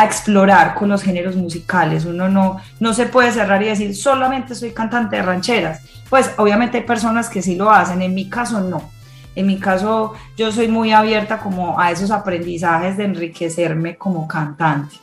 explorar 0.00 0.76
con 0.76 0.88
los 0.88 1.02
géneros 1.02 1.34
musicales. 1.34 2.04
Uno 2.04 2.28
no, 2.28 2.60
no 2.78 2.94
se 2.94 3.06
puede 3.06 3.32
cerrar 3.32 3.60
y 3.64 3.66
decir 3.66 3.96
solamente 3.96 4.54
soy 4.54 4.70
cantante 4.70 5.16
de 5.16 5.22
rancheras. 5.22 5.80
Pues 6.08 6.30
obviamente 6.36 6.78
hay 6.78 6.84
personas 6.84 7.28
que 7.28 7.42
sí 7.42 7.56
lo 7.56 7.68
hacen, 7.68 8.00
en 8.00 8.14
mi 8.14 8.30
caso 8.30 8.60
no. 8.60 8.90
En 9.34 9.48
mi 9.48 9.58
caso 9.58 10.14
yo 10.36 10.52
soy 10.52 10.68
muy 10.68 10.92
abierta 10.92 11.40
como 11.40 11.80
a 11.80 11.90
esos 11.90 12.12
aprendizajes 12.12 12.96
de 12.96 13.06
enriquecerme 13.06 13.96
como 13.96 14.28
cantante. 14.28 14.94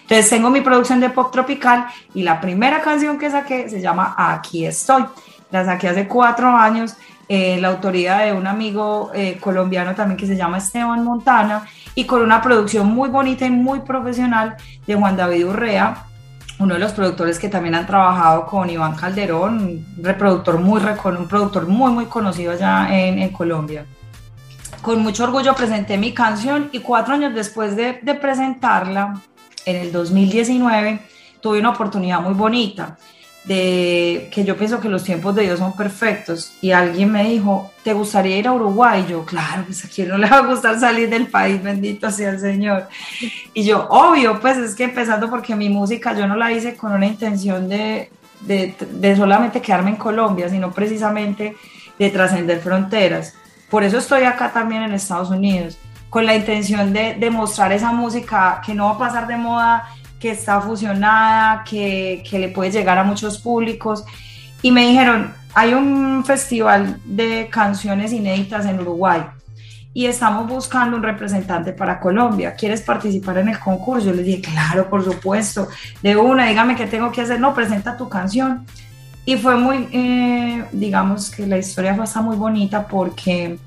Entonces 0.00 0.28
tengo 0.28 0.50
mi 0.50 0.60
producción 0.60 0.98
de 0.98 1.10
pop 1.10 1.30
tropical 1.30 1.86
y 2.12 2.24
la 2.24 2.40
primera 2.40 2.80
canción 2.80 3.20
que 3.20 3.30
saqué 3.30 3.70
se 3.70 3.80
llama 3.80 4.16
Aquí 4.18 4.66
estoy. 4.66 5.04
La 5.52 5.64
saqué 5.64 5.88
hace 5.88 6.08
cuatro 6.08 6.48
años 6.48 6.96
eh, 7.28 7.58
la 7.60 7.68
autoría 7.68 8.18
de 8.18 8.32
un 8.32 8.46
amigo 8.46 9.10
eh, 9.14 9.38
colombiano 9.40 9.94
también 9.94 10.16
que 10.16 10.26
se 10.26 10.36
llama 10.36 10.58
Esteban 10.58 11.04
Montana 11.04 11.66
y 11.94 12.04
con 12.04 12.22
una 12.22 12.42
producción 12.42 12.86
muy 12.88 13.08
bonita 13.08 13.46
y 13.46 13.50
muy 13.50 13.80
profesional 13.80 14.56
de 14.86 14.94
Juan 14.94 15.16
David 15.16 15.46
Urrea, 15.46 16.04
uno 16.58 16.74
de 16.74 16.80
los 16.80 16.92
productores 16.92 17.38
que 17.38 17.48
también 17.48 17.74
han 17.74 17.86
trabajado 17.86 18.46
con 18.46 18.68
Iván 18.68 18.96
Calderón, 18.96 19.58
un 19.58 20.04
reproductor 20.04 20.58
muy 20.58 20.80
un 20.80 21.28
productor 21.28 21.66
muy 21.66 21.92
muy 21.92 22.06
conocido 22.06 22.52
allá 22.52 22.88
en, 22.90 23.28
Colombia. 23.30 23.86
Con 24.80 25.02
mucho 25.02 25.24
orgullo 25.24 25.54
presenté 25.54 25.96
mi 25.96 26.12
canción 26.12 26.68
y 26.72 26.80
cuatro 26.80 27.14
años 27.14 27.34
después 27.34 27.76
de, 27.76 28.00
de 28.02 28.14
presentarla, 28.14 29.14
en 29.64 29.76
el 29.76 29.92
2019, 29.92 31.00
tuve 31.40 31.60
una 31.60 31.70
oportunidad 31.70 32.20
muy 32.20 32.34
bonita 32.34 32.96
de 33.44 34.28
que 34.32 34.44
yo 34.44 34.56
pienso 34.56 34.80
que 34.80 34.88
los 34.88 35.02
tiempos 35.02 35.34
de 35.34 35.42
Dios 35.42 35.58
son 35.58 35.76
perfectos 35.76 36.52
y 36.60 36.70
alguien 36.70 37.10
me 37.10 37.24
dijo, 37.24 37.72
¿te 37.82 37.92
gustaría 37.92 38.38
ir 38.38 38.46
a 38.46 38.52
Uruguay? 38.52 39.04
Y 39.04 39.10
yo, 39.10 39.24
claro, 39.24 39.64
pues 39.66 39.84
a 39.84 39.88
quién 39.88 40.08
no 40.08 40.18
le 40.18 40.28
va 40.28 40.36
a 40.36 40.46
gustar 40.46 40.78
salir 40.78 41.10
del 41.10 41.26
país, 41.26 41.60
bendito 41.60 42.10
sea 42.10 42.30
el 42.30 42.38
Señor. 42.38 42.88
Y 43.52 43.64
yo, 43.64 43.88
obvio, 43.90 44.38
pues 44.40 44.58
es 44.58 44.74
que 44.76 44.84
empezando 44.84 45.28
porque 45.28 45.56
mi 45.56 45.68
música 45.68 46.16
yo 46.16 46.28
no 46.28 46.36
la 46.36 46.52
hice 46.52 46.76
con 46.76 46.92
una 46.92 47.06
intención 47.06 47.68
de, 47.68 48.10
de, 48.42 48.76
de 48.92 49.16
solamente 49.16 49.60
quedarme 49.60 49.90
en 49.90 49.96
Colombia, 49.96 50.48
sino 50.48 50.70
precisamente 50.70 51.56
de 51.98 52.10
trascender 52.10 52.60
fronteras. 52.60 53.34
Por 53.68 53.82
eso 53.82 53.98
estoy 53.98 54.22
acá 54.22 54.52
también 54.52 54.82
en 54.82 54.92
Estados 54.92 55.30
Unidos, 55.30 55.78
con 56.10 56.26
la 56.26 56.36
intención 56.36 56.92
de, 56.92 57.14
de 57.14 57.30
mostrar 57.30 57.72
esa 57.72 57.90
música 57.90 58.60
que 58.64 58.74
no 58.74 58.84
va 58.84 58.92
a 58.92 58.98
pasar 58.98 59.26
de 59.26 59.36
moda 59.36 59.88
que 60.22 60.30
está 60.30 60.60
fusionada, 60.60 61.64
que, 61.64 62.22
que 62.30 62.38
le 62.38 62.48
puede 62.48 62.70
llegar 62.70 62.96
a 62.96 63.02
muchos 63.02 63.38
públicos. 63.38 64.04
Y 64.62 64.70
me 64.70 64.86
dijeron, 64.86 65.34
hay 65.52 65.74
un 65.74 66.24
festival 66.24 67.00
de 67.04 67.48
canciones 67.50 68.12
inéditas 68.12 68.64
en 68.66 68.78
Uruguay 68.78 69.22
y 69.92 70.06
estamos 70.06 70.48
buscando 70.48 70.96
un 70.96 71.02
representante 71.02 71.72
para 71.72 71.98
Colombia. 71.98 72.54
¿Quieres 72.54 72.82
participar 72.82 73.38
en 73.38 73.48
el 73.48 73.58
concurso? 73.58 74.06
Yo 74.06 74.12
les 74.14 74.24
dije, 74.24 74.42
claro, 74.42 74.88
por 74.88 75.04
supuesto. 75.04 75.66
De 76.02 76.16
una, 76.16 76.46
dígame 76.46 76.76
qué 76.76 76.86
tengo 76.86 77.10
que 77.10 77.22
hacer. 77.22 77.40
No, 77.40 77.52
presenta 77.52 77.96
tu 77.96 78.08
canción. 78.08 78.64
Y 79.24 79.36
fue 79.36 79.56
muy, 79.56 79.88
eh, 79.92 80.64
digamos 80.70 81.30
que 81.30 81.48
la 81.48 81.58
historia 81.58 81.96
fue 81.96 82.04
hasta 82.04 82.22
muy 82.22 82.36
bonita 82.36 82.86
porque 82.86 83.58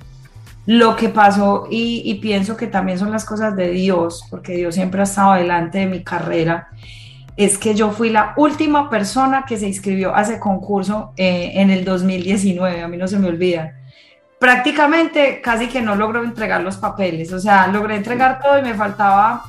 lo 0.66 0.96
que 0.96 1.10
pasó 1.10 1.68
y, 1.70 2.16
pienso 2.16 2.58
que 2.58 2.68
también 2.68 2.98
son 2.98 3.12
las 3.12 3.26
cosas 3.26 3.56
de 3.56 3.70
Dios, 3.70 4.24
porque 4.30 4.56
Dios 4.56 4.76
siempre 4.76 5.02
ha 5.02 5.04
estado 5.04 5.34
delante 5.34 5.80
de 5.80 5.86
mi 5.86 6.04
carrera, 6.04 6.70
es 7.38 7.58
que 7.58 7.76
yo 7.76 7.92
fui 7.92 8.10
la 8.10 8.34
última 8.38 8.90
persona 8.90 9.46
que 9.48 9.58
se 9.58 9.68
inscribió 9.68 10.16
a 10.16 10.22
ese 10.22 10.40
concurso 10.40 11.12
eh, 11.18 11.52
en 11.56 11.70
el 11.70 11.84
2019, 11.86 12.82
a 12.82 12.88
mí 12.88 12.98
no 12.98 13.08
se 13.08 13.20
me 13.20 13.28
olvida. 13.28 13.74
Prácticamente 14.40 15.42
casi 15.42 15.68
que 15.68 15.82
no 15.82 15.96
logro 15.96 16.24
entregar 16.24 16.62
los 16.62 16.78
papeles, 16.78 17.32
o 17.32 17.40
sea, 17.40 17.68
logré 17.68 17.96
entregar 17.96 18.40
todo 18.42 18.58
y 18.58 18.64
me 18.64 18.74
faltaba 18.74 19.46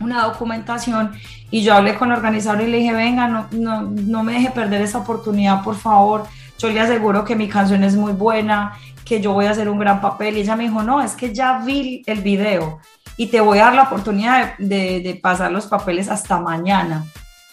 una 0.00 0.24
documentación 0.24 1.12
y 1.50 1.62
yo 1.62 1.74
hablé 1.74 1.94
con 1.94 2.10
el 2.10 2.16
organizador 2.16 2.62
y 2.62 2.66
le 2.66 2.78
dije, 2.78 2.92
venga, 2.92 3.28
no, 3.28 3.46
no, 3.52 3.82
no 3.82 4.22
me 4.24 4.32
deje 4.34 4.50
perder 4.50 4.82
esa 4.82 4.98
oportunidad, 4.98 5.62
por 5.62 5.76
favor. 5.76 6.24
Yo 6.58 6.70
le 6.70 6.80
aseguro 6.80 7.24
que 7.24 7.36
mi 7.36 7.48
canción 7.48 7.84
es 7.84 7.94
muy 7.94 8.12
buena, 8.12 8.72
que 9.04 9.20
yo 9.20 9.32
voy 9.32 9.46
a 9.46 9.50
hacer 9.50 9.68
un 9.68 9.78
gran 9.78 10.00
papel. 10.00 10.36
Y 10.36 10.40
ella 10.40 10.56
me 10.56 10.64
dijo, 10.64 10.82
no, 10.82 11.00
es 11.00 11.12
que 11.12 11.34
ya 11.34 11.58
vi 11.64 12.02
el 12.06 12.20
video 12.20 12.80
y 13.16 13.26
te 13.26 13.40
voy 13.40 13.58
a 13.58 13.64
dar 13.64 13.74
la 13.74 13.82
oportunidad 13.84 14.56
de, 14.58 15.18
pasar 15.22 15.52
los 15.52 15.66
papeles 15.66 16.08
hasta 16.08 16.40
mañana. 16.40 17.04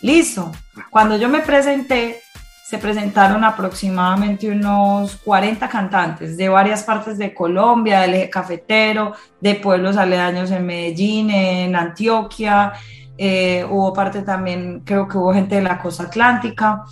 Listo. 0.01 0.51
Cuando 0.89 1.17
yo 1.17 1.27
me 1.27 1.39
presenté, 1.39 2.21
se 2.65 2.77
presentaron 2.77 3.43
aproximadamente 3.43 4.49
unos 4.49 5.15
40 5.17 5.67
cantantes 5.67 6.37
de 6.37 6.49
varias 6.49 6.83
partes 6.83 7.17
de 7.17 7.33
Colombia, 7.33 8.01
del 8.01 8.13
eje 8.13 8.29
cafetero, 8.29 9.13
de 9.41 9.55
pueblos 9.55 9.97
aledaños 9.97 10.51
en 10.51 10.65
Medellín, 10.65 11.31
en 11.31 11.75
Antioquia. 11.75 12.73
Eh, 13.17 13.65
hubo 13.69 13.91
parte 13.91 14.21
también, 14.21 14.81
creo 14.85 15.07
que 15.07 15.17
hubo 15.17 15.33
gente 15.33 15.55
de 15.55 15.61
la 15.61 15.79
costa 15.79 16.03
atlántica 16.03 16.85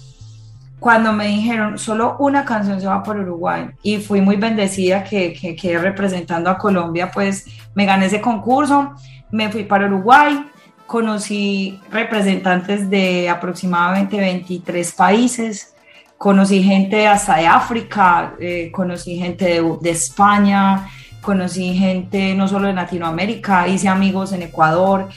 cuando 0.79 1.11
me 1.11 1.27
dijeron 1.27 1.79
solo 1.79 2.17
una 2.19 2.45
canción 2.45 2.79
se 2.79 2.87
va 2.87 3.01
por 3.01 3.17
Uruguay 3.17 3.69
y 3.81 3.97
fui 3.97 4.21
muy 4.21 4.35
bendecida 4.35 5.03
que, 5.03 5.33
que, 5.33 5.79
representando 5.79 6.49
a 6.49 6.57
Colombia, 6.57 7.09
pues 7.11 7.45
me 7.73 7.85
gané 7.85 8.05
ese 8.05 8.21
concurso, 8.21 8.93
me 9.31 9.51
fui 9.51 9.63
para 9.63 9.87
Uruguay, 9.87 10.45
conocí 10.85 11.79
representantes 11.91 12.89
de 12.89 13.27
aproximadamente 13.27 14.19
23 14.19 14.91
países, 14.93 15.73
conocí 16.17 16.61
gente 16.61 17.07
hasta 17.07 17.37
de 17.37 17.47
África, 17.47 18.35
eh, 18.39 18.71
conocí 18.71 19.17
gente 19.17 19.45
de, 19.45 19.77
de, 19.81 19.89
España, 19.89 20.87
conocí 21.21 21.73
gente 21.75 22.35
no 22.35 22.47
solo 22.47 22.67
de 22.67 22.73
Latinoamérica, 22.73 23.67
hice 23.67 23.89
amigos 23.89 24.31
en 24.31 24.43
Ecuador, 24.43 25.09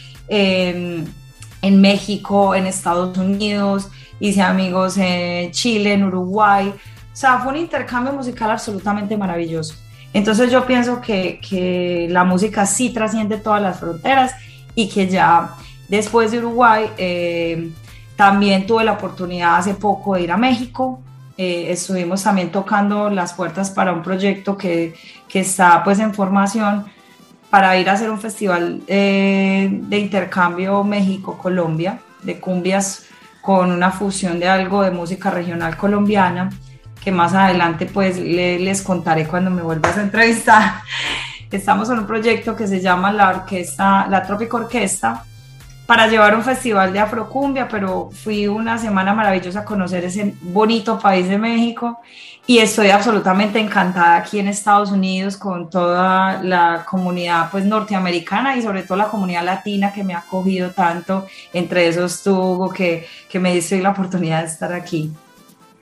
en 1.62 1.80
México, 1.80 2.54
en 2.54 2.66
Estados 2.66 3.16
Unidos 3.18 3.90
hice 4.20 4.42
amigos 4.42 4.98
en 4.98 5.50
Chile, 5.50 5.94
en 5.94 6.04
Uruguay. 6.04 6.68
O 6.68 7.16
sea, 7.16 7.40
fue 7.40 7.52
un 7.52 7.58
intercambio 7.58 8.12
musical 8.12 8.50
absolutamente 8.50 9.16
maravilloso. 9.16 9.74
Entonces 10.12 10.50
yo 10.50 10.66
pienso 10.66 11.00
que, 11.00 11.40
que 11.40 12.06
la 12.10 12.24
música 12.24 12.66
sí 12.66 12.90
trasciende 12.90 13.38
todas 13.38 13.62
las 13.62 13.80
fronteras 13.80 14.34
y 14.74 14.88
que 14.88 15.08
ya 15.08 15.54
después 15.88 16.30
de 16.30 16.38
Uruguay 16.38 16.90
eh, 16.98 17.70
también 18.16 18.66
tuve 18.66 18.84
la 18.84 18.92
oportunidad 18.92 19.56
hace 19.56 19.74
poco 19.74 20.14
de 20.14 20.22
ir 20.22 20.32
a 20.32 20.36
México. 20.36 21.00
Eh, 21.36 21.70
estuvimos 21.70 22.22
también 22.22 22.50
tocando 22.50 23.08
las 23.08 23.32
puertas 23.32 23.70
para 23.70 23.92
un 23.92 24.02
proyecto 24.02 24.56
que, 24.56 24.94
que 25.28 25.40
está 25.40 25.82
pues 25.84 25.98
en 26.00 26.12
formación 26.12 26.84
para 27.50 27.76
ir 27.76 27.90
a 27.90 27.94
hacer 27.94 28.10
un 28.10 28.20
festival 28.20 28.80
eh, 28.86 29.68
de 29.70 29.98
intercambio 29.98 30.84
México-Colombia 30.84 32.00
de 32.22 32.38
cumbias 32.38 33.06
con 33.40 33.72
una 33.72 33.90
fusión 33.90 34.38
de 34.38 34.48
algo 34.48 34.82
de 34.82 34.90
música 34.90 35.30
regional 35.30 35.76
colombiana, 35.76 36.50
que 37.02 37.10
más 37.10 37.34
adelante 37.34 37.86
pues 37.86 38.18
les 38.18 38.82
contaré 38.82 39.26
cuando 39.26 39.50
me 39.50 39.62
vuelvas 39.62 39.96
a 39.96 40.02
entrevistar. 40.02 40.82
Estamos 41.50 41.90
en 41.90 41.98
un 41.98 42.06
proyecto 42.06 42.54
que 42.54 42.68
se 42.68 42.80
llama 42.80 43.10
la 43.10 43.30
orquesta, 43.30 44.06
la 44.08 44.22
Trópico 44.22 44.58
Orquesta, 44.58 45.24
para 45.90 46.06
llevar 46.06 46.36
un 46.36 46.44
festival 46.44 46.92
de 46.92 47.00
afrocumbia, 47.00 47.66
pero 47.66 48.10
fui 48.12 48.46
una 48.46 48.78
semana 48.78 49.12
maravillosa 49.12 49.58
a 49.58 49.64
conocer 49.64 50.04
ese 50.04 50.36
bonito 50.40 51.00
país 51.00 51.28
de 51.28 51.36
México 51.36 51.98
y 52.46 52.58
estoy 52.58 52.90
absolutamente 52.90 53.58
encantada 53.58 54.14
aquí 54.14 54.38
en 54.38 54.46
Estados 54.46 54.92
Unidos 54.92 55.36
con 55.36 55.68
toda 55.68 56.44
la 56.44 56.86
comunidad 56.88 57.50
pues 57.50 57.64
norteamericana 57.64 58.56
y 58.56 58.62
sobre 58.62 58.84
todo 58.84 58.98
la 58.98 59.08
comunidad 59.08 59.42
latina 59.42 59.92
que 59.92 60.04
me 60.04 60.14
ha 60.14 60.18
acogido 60.18 60.70
tanto, 60.70 61.26
entre 61.52 61.88
esos 61.88 62.22
tú, 62.22 62.72
que, 62.72 63.08
que 63.28 63.40
me 63.40 63.52
diste 63.52 63.82
la 63.82 63.90
oportunidad 63.90 64.42
de 64.42 64.46
estar 64.46 64.72
aquí. 64.72 65.10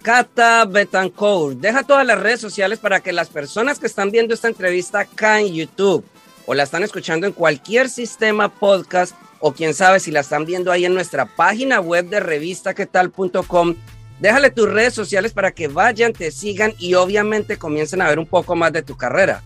Cata 0.00 0.64
Betancourt, 0.64 1.58
deja 1.58 1.82
todas 1.82 2.06
las 2.06 2.18
redes 2.18 2.40
sociales 2.40 2.78
para 2.78 3.00
que 3.00 3.12
las 3.12 3.28
personas 3.28 3.78
que 3.78 3.86
están 3.86 4.10
viendo 4.10 4.32
esta 4.32 4.48
entrevista 4.48 5.00
acá 5.00 5.38
en 5.38 5.52
YouTube 5.52 6.02
o 6.46 6.54
la 6.54 6.62
están 6.62 6.82
escuchando 6.82 7.26
en 7.26 7.34
cualquier 7.34 7.90
sistema 7.90 8.48
podcast 8.48 9.14
o 9.40 9.52
quién 9.52 9.74
sabe 9.74 10.00
si 10.00 10.10
la 10.10 10.20
están 10.20 10.44
viendo 10.44 10.72
ahí 10.72 10.84
en 10.84 10.94
nuestra 10.94 11.26
página 11.26 11.80
web 11.80 12.08
de 12.08 12.20
revistaquetal.com, 12.20 13.74
déjale 14.20 14.50
tus 14.50 14.70
redes 14.70 14.94
sociales 14.94 15.32
para 15.32 15.50
que 15.52 15.68
vayan, 15.68 16.12
te 16.12 16.30
sigan 16.30 16.72
y 16.78 16.94
obviamente 16.94 17.56
comiencen 17.58 18.02
a 18.02 18.08
ver 18.08 18.18
un 18.18 18.26
poco 18.26 18.56
más 18.56 18.72
de 18.72 18.82
tu 18.82 18.96
carrera. 18.96 19.42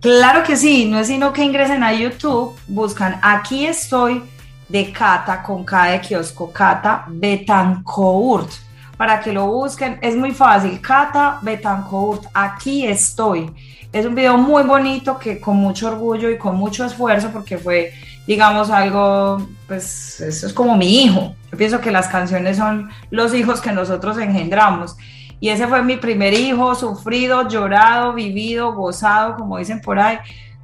Claro 0.00 0.42
que 0.42 0.56
sí, 0.56 0.84
no 0.84 0.98
es 1.00 1.06
sino 1.06 1.32
que 1.32 1.42
ingresen 1.42 1.82
a 1.82 1.92
YouTube, 1.92 2.54
buscan 2.68 3.18
Aquí 3.22 3.66
estoy 3.66 4.22
de 4.68 4.92
Cata 4.92 5.42
con 5.42 5.64
K 5.64 5.92
de 5.92 6.00
kiosco, 6.00 6.52
Cata 6.52 7.04
Betancourt, 7.08 8.50
para 8.96 9.20
que 9.20 9.32
lo 9.32 9.46
busquen. 9.46 9.98
Es 10.02 10.16
muy 10.16 10.32
fácil, 10.32 10.80
Cata 10.80 11.38
Betancourt, 11.42 12.24
aquí 12.34 12.86
estoy. 12.86 13.50
Es 13.92 14.04
un 14.06 14.14
video 14.14 14.36
muy 14.36 14.64
bonito 14.64 15.18
que 15.18 15.40
con 15.40 15.56
mucho 15.56 15.88
orgullo 15.88 16.28
y 16.28 16.36
con 16.36 16.56
mucho 16.56 16.84
esfuerzo, 16.84 17.30
porque 17.32 17.58
fue, 17.58 17.92
digamos, 18.26 18.70
algo, 18.70 19.46
pues 19.66 20.20
eso 20.20 20.46
es 20.46 20.52
como 20.52 20.76
mi 20.76 21.04
hijo. 21.04 21.34
Yo 21.50 21.58
pienso 21.58 21.80
que 21.80 21.90
las 21.90 22.08
canciones 22.08 22.56
son 22.56 22.90
los 23.10 23.34
hijos 23.34 23.60
que 23.60 23.72
nosotros 23.72 24.18
engendramos. 24.18 24.96
Y 25.40 25.50
ese 25.50 25.66
fue 25.66 25.82
mi 25.82 25.96
primer 25.96 26.32
hijo, 26.32 26.74
sufrido, 26.74 27.48
llorado, 27.48 28.14
vivido, 28.14 28.72
gozado, 28.72 29.36
como 29.36 29.58
dicen 29.58 29.80
por 29.80 29.98
ahí, 29.98 30.18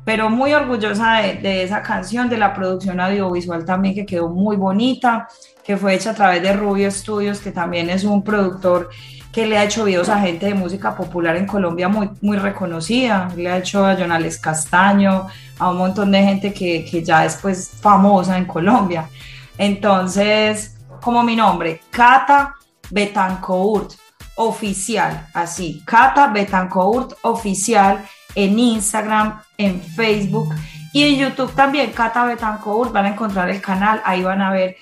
pero 0.05 0.31
muy 0.31 0.55
orgullosa 0.55 1.19
de, 1.19 1.35
de, 1.35 1.62
esa 1.62 1.83
canción, 1.83 2.31
de 2.31 2.38
la 2.38 2.55
producción 2.55 2.99
audiovisual 2.99 3.64
también, 3.64 3.95
que 3.95 4.07
quedó 4.07 4.29
muy 4.29 4.57
bonita, 4.57 5.29
que 5.62 5.76
fue 5.76 5.95
hecha 5.95 6.11
a 6.11 6.14
través 6.14 6.43
de 6.43 6.55
Rubio 6.55 6.90
Studios, 6.90 7.40
que 7.40 7.52
también 7.52 7.90
es 7.90 8.05
un 8.05 8.25
productor 8.25 8.88
que 9.33 9.47
le 9.47 9.57
ha 9.57 9.65
hecho 9.65 9.85
videos 9.85 10.09
a 10.09 10.21
gente 10.21 10.47
de 10.47 10.55
música 10.55 10.95
popular 10.95 11.37
en 11.37 11.47
Colombia 11.47 11.89
muy, 11.89 12.11
muy 12.21 12.37
reconocida, 12.37 13.29
le 13.37 13.51
ha 13.51 13.59
hecho 13.59 13.87
a 13.87 13.95
Jonales 13.95 14.39
Castaño, 14.39 15.29
a 15.59 15.71
un 15.71 15.77
montón 15.77 16.11
de 16.11 16.23
gente 16.23 16.53
que, 16.53 16.85
que 16.85 17.05
ya 17.05 17.25
es 17.25 17.37
pues 17.37 17.71
famosa 17.81 18.37
en 18.37 18.47
Colombia. 18.47 19.09
Entonces, 19.57 20.77
como 21.01 21.23
mi 21.23 21.37
nombre, 21.37 21.81
Cata 21.91 22.57
Betancourt, 22.91 23.93
oficial, 24.37 25.29
así, 25.35 25.83
Cata 25.85 26.29
Betancourt 26.29 27.13
oficial 27.23 28.05
en 28.35 28.59
Instagram, 28.59 29.41
en 29.59 29.81
Facebook 29.81 30.55
y 30.93 31.05
en 31.05 31.19
YouTube 31.19 31.53
también, 31.55 31.93
Cata 31.93 32.25
Betancourt, 32.25 32.93
van 32.93 33.07
a 33.07 33.09
encontrar 33.11 33.49
el 33.51 33.61
canal, 33.61 34.03
ahí 34.05 34.23
van 34.23 34.43
a 34.43 34.51
ver 34.51 34.77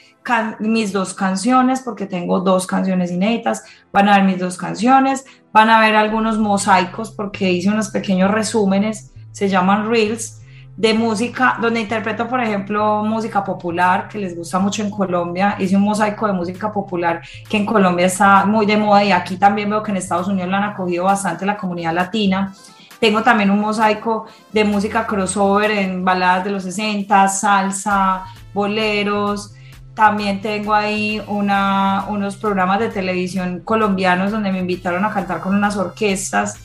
mis 0.59 0.93
dos 0.93 1.15
canciones, 1.15 1.81
porque 1.81 2.07
tengo 2.07 2.41
dos 2.41 2.67
canciones 2.67 3.11
inéditas, 3.11 3.65
van 3.93 4.09
a 4.09 4.17
ver 4.17 4.25
mis 4.25 4.39
dos 4.39 4.57
canciones, 4.57 5.25
van 5.53 5.71
a 5.71 5.81
ver 5.81 5.97
algunos 5.97 6.39
mosaicos, 6.39 7.11
porque 7.11 7.53
hice 7.53 7.71
unos 7.71 7.91
pequeños 7.91 8.31
resúmenes, 8.31 9.13
se 9.33 9.49
llaman 9.49 9.89
Reels, 9.89 10.39
de 10.79 10.95
música, 10.95 11.59
donde 11.61 11.81
interpreto, 11.81 12.29
por 12.29 12.41
ejemplo, 12.41 13.03
música 13.03 13.43
popular, 13.43 14.07
que 14.09 14.17
les 14.17 14.37
gusta 14.37 14.61
mucho 14.61 14.81
en 14.81 14.91
Colombia. 14.91 15.57
Hice 15.59 15.75
un 15.75 15.83
mosaico 15.83 16.29
de 16.29 16.33
música 16.33 16.73
popular 16.73 17.21
que 17.51 17.57
en 17.57 17.67
Colombia 17.67 18.07
está 18.07 18.47
muy 18.47 18.65
de 18.65 18.77
moda 18.77 19.03
y 19.03 19.11
aquí 19.11 19.37
también 19.37 19.69
veo 19.69 19.83
que 19.83 19.91
en 19.91 19.97
Estados 19.97 20.29
Unidos 20.29 20.49
lo 20.49 20.57
han 20.57 20.63
acogido 20.63 21.03
bastante 21.03 21.45
la 21.45 21.57
comunidad 21.57 21.95
latina. 21.95 22.55
Tengo 23.01 23.25
también 23.25 23.51
un 23.51 23.59
mosaico 23.59 24.27
de 24.53 24.63
música 24.63 25.05
crossover 25.05 25.73
en 25.73 26.05
baladas 26.05 26.45
de 26.45 26.51
los 26.51 26.63
60, 26.63 27.27
salsa, 27.27 28.27
boleros, 28.55 29.57
también 29.99 30.41
tengo 30.41 30.73
ahí 30.75 31.21
una, 31.27 32.07
unos 32.09 32.37
programas 32.37 32.79
de 32.79 32.89
televisión 32.89 33.63
colombianos 33.65 34.31
donde 34.31 34.53
me 34.53 34.61
invitaron 34.61 35.05
a 35.05 35.13
cantar 35.13 35.41
con 35.41 35.57
unas 35.57 35.77
orquestas, 35.77 36.59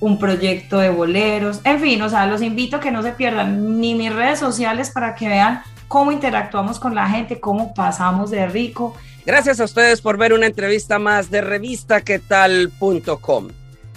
un 0.00 0.18
proyecto 0.18 0.76
de 0.76 0.90
boleros, 0.90 1.62
en 1.64 1.80
fin, 1.80 2.02
o 2.02 2.10
sea, 2.10 2.26
los 2.26 2.42
invito 2.42 2.76
a 2.76 2.80
que 2.80 2.90
no 2.90 3.02
se 3.02 3.12
pierdan 3.12 3.80
ni 3.80 3.94
mis 3.94 4.14
redes 4.14 4.38
sociales 4.38 4.90
para 4.90 5.14
que 5.14 5.28
vean 5.28 5.62
cómo 5.88 6.12
interactuamos 6.12 6.78
con 6.78 6.94
la 6.94 7.08
gente, 7.08 7.40
cómo 7.40 7.72
pasamos 7.72 8.30
de 8.30 8.46
rico. 8.48 8.94
Gracias 9.24 9.60
a 9.60 9.64
ustedes 9.64 10.02
por 10.02 10.18
ver 10.18 10.34
una 10.34 10.44
entrevista 10.44 10.98
más 10.98 11.30
de 11.30 11.40
revistaquetal.com. 11.40 13.48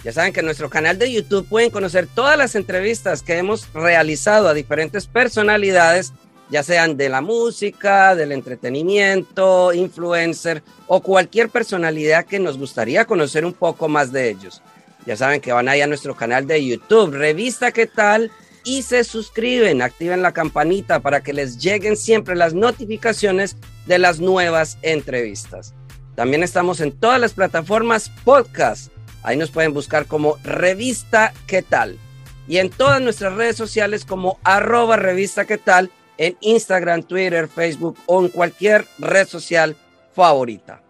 Ya 0.02 0.12
saben 0.12 0.32
que 0.32 0.40
en 0.40 0.46
nuestro 0.46 0.70
canal 0.70 0.98
de 0.98 1.12
YouTube 1.12 1.46
pueden 1.46 1.70
conocer 1.70 2.06
todas 2.06 2.38
las 2.38 2.54
entrevistas 2.54 3.22
que 3.22 3.36
hemos 3.36 3.70
realizado 3.74 4.48
a 4.48 4.54
diferentes 4.54 5.06
personalidades 5.06 6.14
ya 6.50 6.62
sean 6.62 6.96
de 6.96 7.08
la 7.08 7.20
música, 7.20 8.14
del 8.14 8.32
entretenimiento, 8.32 9.72
influencer 9.72 10.62
o 10.86 11.00
cualquier 11.00 11.50
personalidad 11.50 12.24
que 12.24 12.38
nos 12.38 12.58
gustaría 12.58 13.04
conocer 13.04 13.44
un 13.44 13.52
poco 13.52 13.88
más 13.88 14.12
de 14.12 14.30
ellos. 14.30 14.62
Ya 15.06 15.16
saben 15.16 15.40
que 15.40 15.52
van 15.52 15.68
ahí 15.68 15.80
a 15.80 15.86
nuestro 15.86 16.14
canal 16.14 16.46
de 16.46 16.64
YouTube, 16.64 17.14
Revista 17.14 17.72
¿Qué 17.72 17.86
tal? 17.86 18.30
Y 18.64 18.82
se 18.82 19.04
suscriben, 19.04 19.80
activen 19.80 20.20
la 20.20 20.32
campanita 20.32 21.00
para 21.00 21.22
que 21.22 21.32
les 21.32 21.58
lleguen 21.58 21.96
siempre 21.96 22.36
las 22.36 22.54
notificaciones 22.54 23.56
de 23.86 23.98
las 23.98 24.20
nuevas 24.20 24.78
entrevistas. 24.82 25.74
También 26.14 26.42
estamos 26.42 26.80
en 26.80 26.92
todas 26.92 27.20
las 27.20 27.32
plataformas 27.32 28.10
podcast. 28.24 28.92
Ahí 29.22 29.36
nos 29.36 29.50
pueden 29.50 29.72
buscar 29.72 30.06
como 30.06 30.36
Revista 30.42 31.32
¿Qué 31.46 31.62
tal? 31.62 31.98
Y 32.46 32.58
en 32.58 32.70
todas 32.70 33.00
nuestras 33.00 33.34
redes 33.34 33.56
sociales 33.56 34.04
como 34.04 34.38
arroba 34.42 34.96
Revista 34.96 35.44
¿Qué 35.44 35.58
tal? 35.58 35.90
En 36.18 36.36
Instagram, 36.40 37.04
Twitter, 37.04 37.48
Facebook 37.48 37.96
o 38.06 38.22
en 38.22 38.28
cualquier 38.28 38.86
red 38.98 39.26
social 39.26 39.76
favorita. 40.14 40.82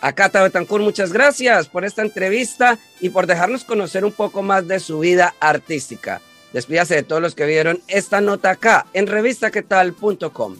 A 0.00 0.12
Cata 0.12 0.42
Betancourt, 0.42 0.84
muchas 0.84 1.12
gracias 1.12 1.68
por 1.68 1.84
esta 1.84 2.02
entrevista 2.02 2.78
y 3.00 3.08
por 3.08 3.26
dejarnos 3.26 3.64
conocer 3.64 4.04
un 4.04 4.12
poco 4.12 4.42
más 4.42 4.68
de 4.68 4.78
su 4.78 5.00
vida 5.00 5.34
artística. 5.40 6.20
Despídase 6.52 6.94
de 6.94 7.02
todos 7.02 7.20
los 7.20 7.34
que 7.34 7.46
vieron 7.46 7.80
esta 7.88 8.20
nota 8.20 8.50
acá 8.50 8.86
en 8.92 9.06
revistaquetal.com. 9.06 10.56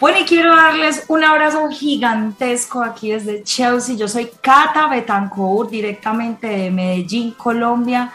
Bueno, 0.00 0.18
y 0.18 0.24
quiero 0.24 0.56
darles 0.56 1.04
un 1.08 1.24
abrazo 1.24 1.68
gigantesco 1.68 2.82
aquí 2.82 3.10
desde 3.10 3.42
Chelsea. 3.42 3.96
Yo 3.96 4.08
soy 4.08 4.30
Cata 4.40 4.88
Betancourt, 4.88 5.68
directamente 5.68 6.46
de 6.46 6.70
Medellín, 6.70 7.32
Colombia 7.32 8.12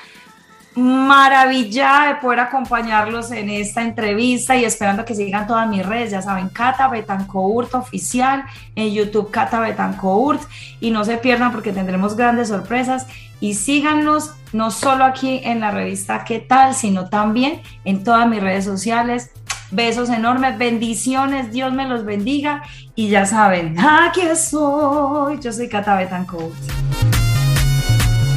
maravilla 0.75 2.07
de 2.07 2.15
poder 2.15 2.41
acompañarlos 2.41 3.31
en 3.31 3.49
esta 3.49 3.81
entrevista 3.81 4.55
y 4.57 4.65
esperando 4.65 5.05
que 5.05 5.15
sigan 5.15 5.47
todas 5.47 5.67
mis 5.69 5.85
redes, 5.85 6.11
ya 6.11 6.21
saben, 6.21 6.49
Cata 6.49 6.89
Betancourt 6.89 7.73
oficial, 7.75 8.43
en 8.75 8.93
YouTube 8.93 9.31
Cata 9.31 9.61
Betancourt 9.61 10.41
y 10.81 10.91
no 10.91 11.05
se 11.05 11.17
pierdan 11.17 11.51
porque 11.51 11.71
tendremos 11.71 12.15
grandes 12.15 12.49
sorpresas 12.49 13.07
y 13.39 13.53
síganos 13.53 14.33
no 14.53 14.71
solo 14.71 15.05
aquí 15.05 15.41
en 15.43 15.59
la 15.59 15.71
revista 15.71 16.23
¿Qué 16.25 16.39
tal? 16.39 16.75
sino 16.75 17.09
también 17.09 17.61
en 17.83 18.03
todas 18.03 18.27
mis 18.27 18.41
redes 18.41 18.65
sociales. 18.65 19.31
Besos 19.71 20.09
enormes, 20.09 20.57
bendiciones, 20.57 21.51
Dios 21.51 21.73
me 21.73 21.87
los 21.87 22.05
bendiga 22.05 22.63
y 22.95 23.09
ya 23.09 23.25
saben, 23.25 23.77
aquí 23.79 24.21
soy, 24.35 25.39
yo 25.39 25.51
soy 25.51 25.67
Cata 25.67 25.95
Betancourt. 25.95 26.53